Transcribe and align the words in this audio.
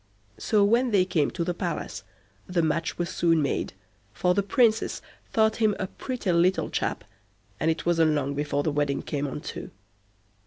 So, 0.39 0.63
when 0.63 0.89
they 0.89 1.05
came 1.05 1.29
to 1.29 1.43
the 1.43 1.53
palace, 1.53 2.01
the 2.47 2.63
match 2.63 2.97
was 2.97 3.07
soon 3.11 3.39
made, 3.39 3.73
for 4.15 4.33
the 4.33 4.41
Princess 4.41 4.99
thought 5.31 5.57
him 5.57 5.75
a 5.77 5.85
pretty 5.85 6.31
little 6.31 6.71
chap, 6.71 7.03
and 7.59 7.69
it 7.69 7.85
wasn't 7.85 8.13
long 8.13 8.33
before 8.33 8.63
the 8.63 8.71
wedding 8.71 9.03
came 9.03 9.27
on 9.27 9.41
too. 9.41 9.69